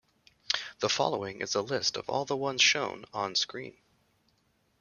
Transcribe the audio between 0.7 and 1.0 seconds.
The